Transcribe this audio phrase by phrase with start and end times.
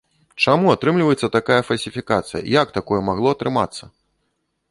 [0.43, 3.83] Чаму атрымліваецца такая фальсіфікацыя, як такое магло атрымацца?!